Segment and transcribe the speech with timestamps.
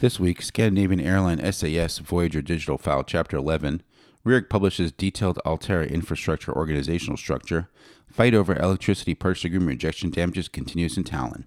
[0.00, 3.82] This week, Scandinavian airline SAS Voyager Digital File Chapter 11.
[4.24, 7.68] Reorg publishes detailed Altera infrastructure organizational structure.
[8.06, 11.42] Fight over electricity purchase agreement rejection damages continues in Talen.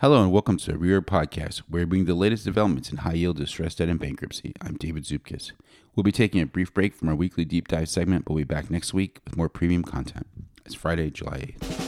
[0.00, 3.14] Hello and welcome to the Reorg podcast, where we bring the latest developments in high
[3.14, 4.52] yield distressed debt and bankruptcy.
[4.60, 5.50] I'm David Zupkis.
[5.96, 8.54] We'll be taking a brief break from our weekly deep dive segment, but we'll be
[8.54, 10.28] back next week with more premium content.
[10.64, 11.83] It's Friday, July 8th.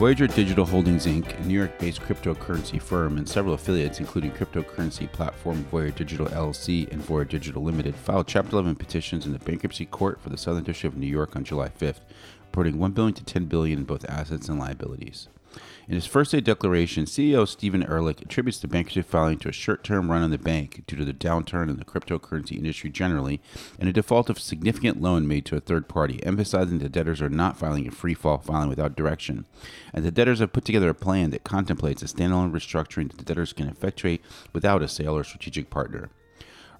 [0.00, 5.12] Voyager Digital Holdings Inc., a New York based cryptocurrency firm, and several affiliates, including cryptocurrency
[5.12, 9.84] platform Voyager Digital LLC and Voyager Digital Limited, filed Chapter 11 petitions in the bankruptcy
[9.84, 12.00] court for the Southern District of New York on July 5th,
[12.46, 15.28] reporting 1 billion to 10 billion in both assets and liabilities.
[15.88, 19.82] In his first day declaration, CEO Stephen Ehrlich attributes the bankruptcy filing to a short
[19.82, 23.40] term run on the bank due to the downturn in the cryptocurrency industry generally
[23.78, 27.28] and a default of significant loan made to a third party, emphasizing that debtors are
[27.28, 29.46] not filing a free fall filing without direction.
[29.92, 33.24] And the debtors have put together a plan that contemplates a standalone restructuring that the
[33.24, 36.10] debtors can effectuate without a sale or strategic partner.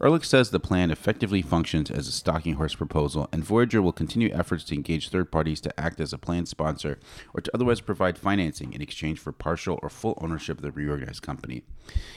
[0.03, 4.33] Ehrlich says the plan effectively functions as a stalking horse proposal, and Voyager will continue
[4.33, 6.99] efforts to engage third parties to act as a plan sponsor
[7.35, 11.23] or to otherwise provide financing in exchange for partial or full ownership of the reorganized
[11.23, 11.65] company.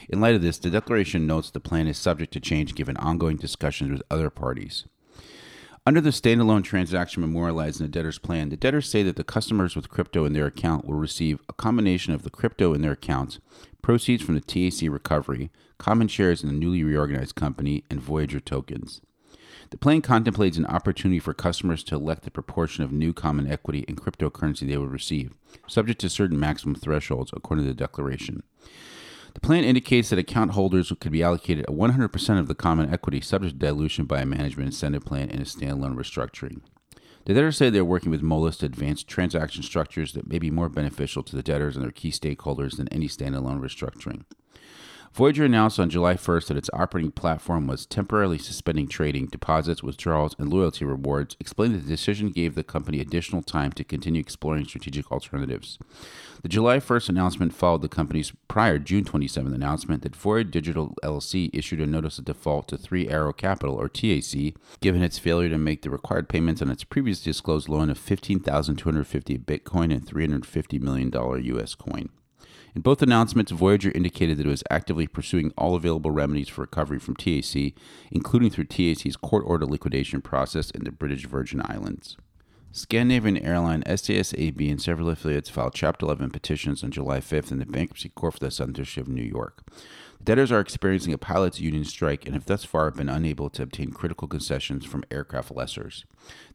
[0.07, 3.35] In light of this, the declaration notes the plan is subject to change given ongoing
[3.35, 4.85] discussions with other parties.
[5.85, 9.75] Under the standalone transaction memorialized in the debtor's plan, the debtors say that the customers
[9.75, 13.39] with crypto in their account will receive a combination of the crypto in their accounts,
[13.83, 19.01] proceeds from the TAC recovery, common shares in the newly reorganized company, and Voyager tokens.
[19.69, 23.85] The plan contemplates an opportunity for customers to elect the proportion of new common equity
[23.87, 25.33] and cryptocurrency they will receive,
[25.67, 28.41] subject to certain maximum thresholds according to the declaration.
[29.33, 33.59] The plan indicates that account holders could be allocated 100% of the common equity subject
[33.59, 36.61] to dilution by a management incentive plan and a standalone restructuring.
[37.25, 40.67] The debtors say they're working with Moelis to advance transaction structures that may be more
[40.67, 44.25] beneficial to the debtors and their key stakeholders than any standalone restructuring.
[45.13, 50.35] Voyager announced on July 1st that its operating platform was temporarily suspending trading, deposits, withdrawals,
[50.39, 54.65] and loyalty rewards, explaining that the decision gave the company additional time to continue exploring
[54.65, 55.77] strategic alternatives.
[56.41, 61.51] The July 1st announcement followed the company's prior June 27th announcement that Voyager Digital LLC
[61.53, 65.59] issued a notice of default to Three Arrow Capital, or TAC, given its failure to
[65.59, 71.11] make the required payments on its previously disclosed loan of 15,250 Bitcoin and $350 million
[71.55, 72.09] US coin.
[72.75, 76.97] In both announcements, Voyager indicated that it was actively pursuing all available remedies for recovery
[76.97, 77.73] from TAC,
[78.11, 82.17] including through TAC's court order liquidation process in the British Virgin Islands.
[82.75, 87.59] Scandinavian airline SAS AB and several affiliates filed Chapter 11 petitions on July 5th in
[87.59, 89.61] the bankruptcy court for the Southern District of New York.
[90.17, 93.61] The debtors are experiencing a pilots' union strike and have thus far been unable to
[93.61, 96.05] obtain critical concessions from aircraft lessors.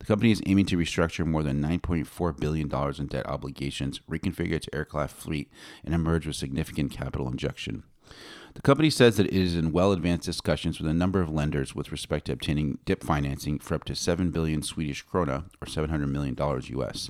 [0.01, 2.69] The company is aiming to restructure more than $9.4 billion
[2.99, 5.53] in debt obligations, reconfigure its aircraft fleet,
[5.85, 7.85] and emerge with significant capital injection.
[8.55, 11.77] The company says that it is in well advanced discussions with a number of lenders
[11.77, 16.09] with respect to obtaining DIP financing for up to 7 billion Swedish krona or $700
[16.09, 17.09] million US.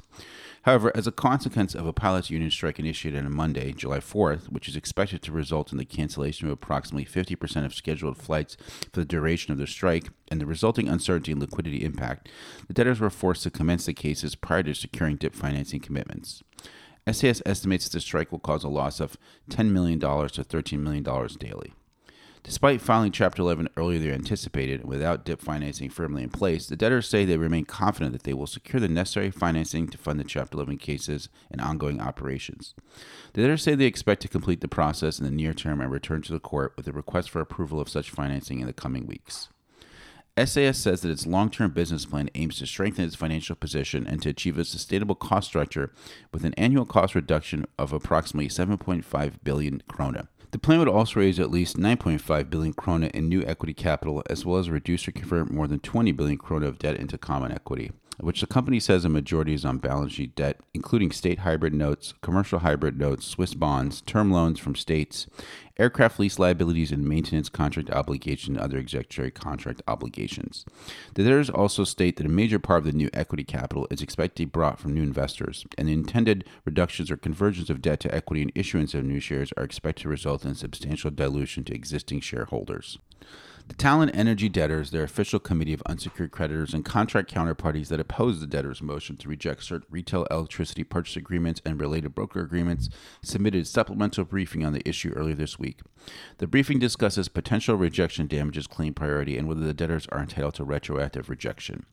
[0.63, 4.69] However, as a consequence of a pilots union strike initiated on Monday, July 4th, which
[4.69, 8.59] is expected to result in the cancellation of approximately 50% of scheduled flights
[8.93, 12.29] for the duration of the strike and the resulting uncertainty and liquidity impact,
[12.67, 16.43] the debtors were forced to commence the cases prior to securing DIP financing commitments.
[17.13, 19.17] SAS estimates the strike will cause a loss of
[19.51, 21.03] $10 million to $13 million
[21.39, 21.73] daily.
[22.43, 26.77] Despite filing Chapter 11 earlier than anticipated and without DIP financing firmly in place, the
[26.77, 30.25] debtors say they remain confident that they will secure the necessary financing to fund the
[30.25, 32.75] Chapter 11 cases and ongoing operations.
[33.35, 36.23] The debtors say they expect to complete the process in the near term and return
[36.23, 39.49] to the court with a request for approval of such financing in the coming weeks.
[40.47, 44.23] SAS says that its long term business plan aims to strengthen its financial position and
[44.23, 45.93] to achieve a sustainable cost structure
[46.33, 50.29] with an annual cost reduction of approximately 7.5 billion krona.
[50.51, 54.47] The plan would also raise at least 9.5 billion krona in new equity capital, as
[54.47, 57.93] well as reduce or convert more than 20 billion krona of debt into common equity,
[58.21, 62.15] which the company says a majority is on balance sheet debt, including state hybrid notes,
[62.21, 65.29] commercial hybrid notes, Swiss bonds, term loans from states,
[65.79, 70.65] aircraft lease liabilities, and maintenance contract obligations and other executory contract obligations.
[71.15, 74.37] The debtors also state that a major part of the new equity capital is expected
[74.37, 78.15] to be brought from new investors, and the intended reductions or conversions of debt to
[78.15, 82.21] equity and issuance of new shares are expected to result in substantial dilution to existing
[82.21, 82.99] shareholders.
[83.69, 88.41] The Talen Energy debtors, their official committee of unsecured creditors, and contract counterparties that oppose
[88.41, 92.89] the debtors' motion to reject certain retail electricity purchase agreements and related broker agreements
[93.23, 95.81] submitted supplemental briefing on the issue earlier this week.
[96.39, 100.65] The briefing discusses potential rejection damages claim priority and whether the debtors are entitled to
[100.65, 101.85] retroactive rejection.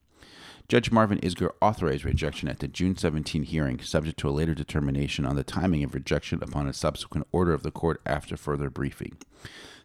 [0.68, 5.24] Judge Marvin Isgur authorized rejection at the June 17 hearing, subject to a later determination
[5.24, 9.16] on the timing of rejection upon a subsequent order of the court after further briefing.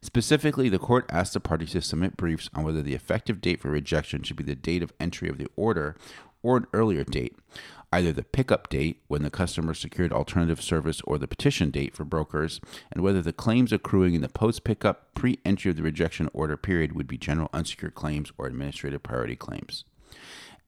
[0.00, 3.68] Specifically, the court asked the parties to submit briefs on whether the effective date for
[3.68, 5.96] rejection should be the date of entry of the order
[6.42, 7.36] or an earlier date,
[7.92, 12.06] either the pickup date when the customer secured alternative service or the petition date for
[12.06, 12.58] brokers,
[12.90, 16.56] and whether the claims accruing in the post pickup pre entry of the rejection order
[16.56, 19.84] period would be general unsecured claims or administrative priority claims.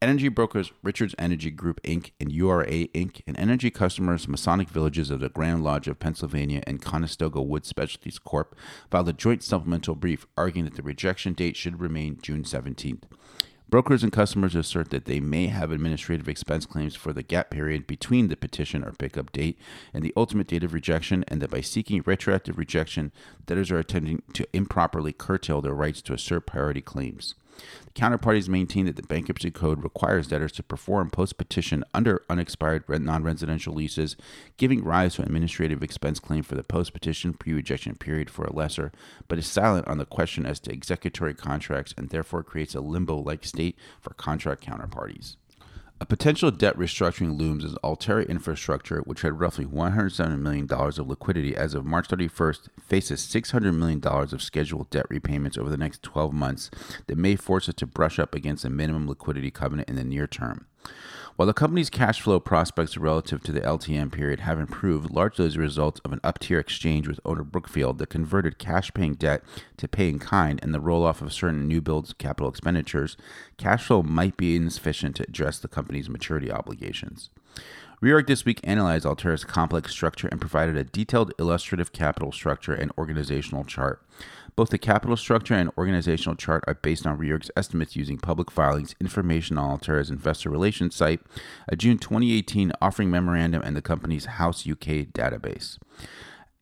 [0.03, 2.11] Energy brokers Richards Energy Group Inc.
[2.19, 3.23] and URA Inc.
[3.25, 8.19] and energy customers Masonic Villages of the Grand Lodge of Pennsylvania and Conestoga Wood Specialties
[8.19, 8.57] Corp.
[8.91, 13.05] filed a joint supplemental brief arguing that the rejection date should remain June 17th.
[13.69, 17.87] Brokers and customers assert that they may have administrative expense claims for the gap period
[17.87, 19.57] between the petition or pickup date
[19.95, 23.13] and the ultimate date of rejection, and that by seeking retroactive rejection,
[23.47, 27.37] debtors are attempting to improperly curtail their rights to assert priority claims.
[27.87, 32.85] The counterparties maintain that the bankruptcy code requires debtors to perform post petition under unexpired
[32.89, 34.17] non residential leases,
[34.57, 38.45] giving rise to an administrative expense claim for the post petition pre rejection period for
[38.45, 38.93] a lesser,
[39.29, 43.17] but is silent on the question as to executory contracts and therefore creates a limbo
[43.17, 45.37] like state for contract counterparties.
[46.03, 51.55] A potential debt restructuring looms as Altera Infrastructure, which had roughly $107 million of liquidity
[51.55, 56.33] as of March 31st, faces $600 million of scheduled debt repayments over the next 12
[56.33, 56.73] months
[57.07, 60.27] that may force it to brush up against a minimum liquidity covenant in the near
[60.27, 60.67] term.
[61.37, 65.57] While the company's cash flow prospects relative to the LTM period have improved largely as
[65.57, 69.43] a result of an up tier exchange with owner Brookfield that converted cash paying debt
[69.79, 73.17] to pay in kind and the roll off of certain new builds capital expenditures,
[73.57, 77.31] cash flow might be insufficient to address the company's maturity obligations.
[78.03, 82.91] Reorg this week analyzed Altera's complex structure and provided a detailed illustrative capital structure and
[82.99, 84.05] organizational chart.
[84.55, 88.95] Both the capital structure and organizational chart are based on Reorg's estimates using public filings,
[89.01, 91.21] information on Altera's investor relations site,
[91.69, 95.79] a June 2018 offering memorandum, and the company's House UK database.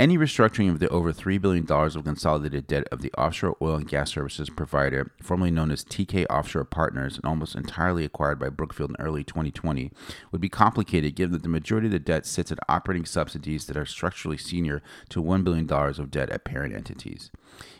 [0.00, 3.87] Any restructuring of the over $3 billion of consolidated debt of the offshore oil and
[3.87, 8.93] gas services provider, formerly known as Teekay Offshore Partners and almost entirely acquired by Brookfield
[8.93, 9.93] in early 2020,
[10.32, 13.76] would be complicated given that the majority of the debt sits at operating subsidies that
[13.76, 14.81] are structurally senior
[15.11, 17.31] to $1 billion of debt at parent entities.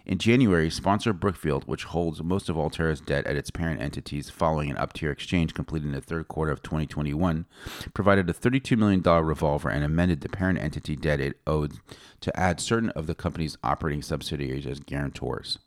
[0.05, 4.70] In January, sponsor Brookfield, which holds most of Altera's debt at its parent entities following
[4.70, 7.46] an up tier exchange completed in the third quarter of 2021,
[7.94, 11.78] provided a $32 million revolver and amended the parent entity debt it owed
[12.20, 15.58] to add certain of the company's operating subsidiaries as guarantors.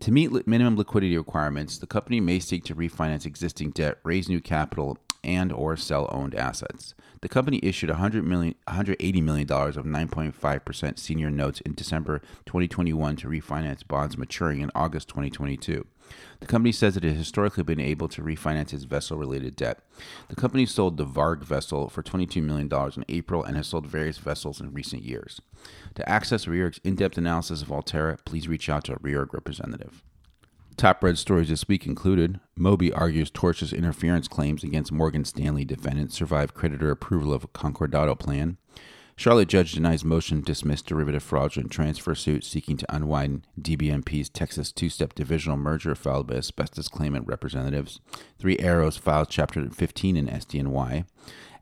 [0.00, 4.40] To meet minimum liquidity requirements, the company may seek to refinance existing debt, raise new
[4.40, 4.96] capital,
[5.28, 6.94] and or sell owned assets.
[7.20, 13.28] The company issued $100 million, $180 million of 9.5% senior notes in December 2021 to
[13.28, 15.86] refinance bonds maturing in August 2022.
[16.40, 19.80] The company says it has historically been able to refinance its vessel related debt.
[20.28, 24.16] The company sold the Varg vessel for $22 million in April and has sold various
[24.16, 25.40] vessels in recent years.
[25.96, 30.02] To access Reorg's in depth analysis of Altera, please reach out to a Reorg representative.
[30.78, 36.14] Top red stories this week included Moby argues tortious interference claims against Morgan Stanley defendants
[36.14, 38.58] survive creditor approval of Concordato plan.
[39.16, 44.70] Charlotte judge denies motion to dismiss derivative fraudulent transfer suit seeking to unwind DBMP's Texas
[44.70, 47.98] two step divisional merger filed by asbestos claimant representatives.
[48.38, 51.06] Three Arrows files Chapter 15 in SDNY.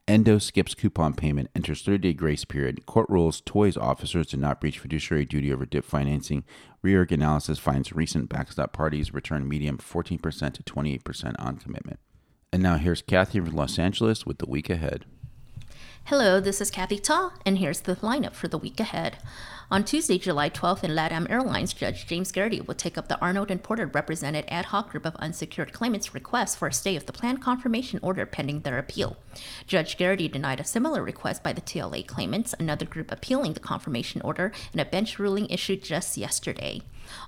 [0.08, 2.86] Endo skips coupon payment, enters 30 day grace period.
[2.86, 6.44] Court rules toys officers do not breach fiduciary duty over DIP financing.
[6.84, 10.20] Reorg analysis finds recent backstop parties return medium 14%
[10.52, 11.98] to 28% on commitment.
[12.52, 15.06] And now here's Kathy from Los Angeles with the week ahead.
[16.06, 19.18] Hello, this is Kathy Ta, and here's the lineup for the week ahead.
[19.72, 23.50] On Tuesday, July 12th, in LATAM Airlines, Judge James Garrity will take up the Arnold
[23.50, 27.12] and Porter represented ad hoc group of unsecured claimants' request for a stay of the
[27.12, 29.16] plan confirmation order pending their appeal.
[29.66, 34.22] Judge Garrity denied a similar request by the TLA claimants, another group appealing the confirmation
[34.22, 36.82] order, in a bench ruling issued just yesterday.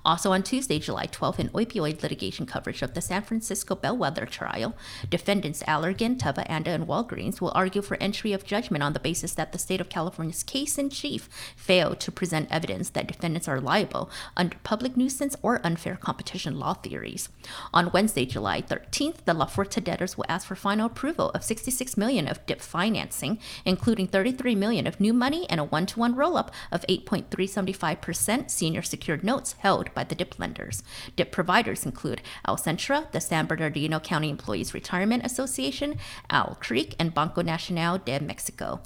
[0.05, 4.75] Also on Tuesday, July 12th, in opioid litigation coverage of the San Francisco Bellwether trial,
[5.09, 9.33] defendants Allergan, Teva, Anda, and Walgreens will argue for entry of judgment on the basis
[9.33, 13.61] that the state of California's case in chief failed to present evidence that defendants are
[13.61, 17.29] liable under public nuisance or unfair competition law theories.
[17.73, 21.97] On Wednesday, July 13th, the La Fuerza debtors will ask for final approval of 66
[21.97, 26.85] million of DIP financing, including 33 million of new money and a one-to-one roll-up of
[26.87, 30.81] 8.375% senior secured notes held held by the DIP lenders.
[31.15, 35.99] DIP providers include Alcentra, the San Bernardino County Employees Retirement Association,
[36.31, 38.81] Owl Creek, and Banco Nacional de Mexico.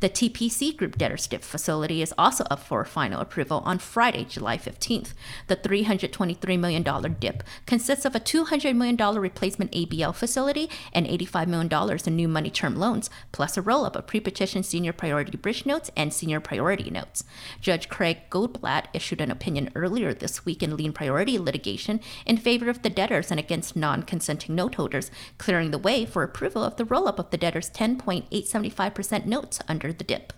[0.00, 4.58] The TPC Group debtors DIP facility is also up for final approval on Friday, July
[4.58, 5.14] 15th.
[5.46, 6.82] The $323 million
[7.18, 12.50] DIP consists of a $200 million replacement ABL facility and $85 million in new money
[12.50, 16.40] term loans, plus a roll up of pre petition senior priority bridge notes and senior
[16.40, 17.24] priority notes.
[17.62, 22.68] Judge Craig Goldblatt issued an opinion earlier this week in lien priority litigation in favor
[22.68, 26.76] of the debtors and against non consenting note holders, clearing the way for approval of
[26.76, 30.32] the roll up of the debtors' 10.875% notes under the DIP.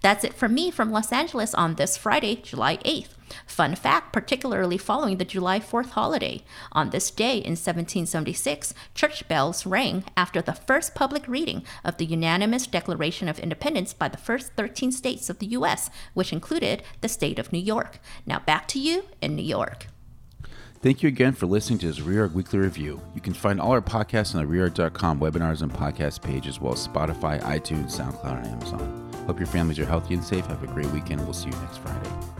[0.00, 3.17] That's it from me from Los Angeles on this Friday, July 8th.
[3.46, 6.42] Fun fact, particularly following the July 4th holiday.
[6.72, 12.06] On this day in 1776, church bells rang after the first public reading of the
[12.06, 17.08] unanimous Declaration of Independence by the first 13 states of the U.S., which included the
[17.08, 17.98] state of New York.
[18.26, 19.86] Now back to you in New York.
[20.80, 23.00] Thank you again for listening to this Reorg Weekly Review.
[23.12, 26.72] You can find all our podcasts on the Reorg.com webinars and podcast page, as well
[26.72, 29.12] as Spotify, iTunes, SoundCloud, and Amazon.
[29.26, 30.46] Hope your families are healthy and safe.
[30.46, 31.22] Have a great weekend.
[31.22, 32.37] We'll see you next Friday.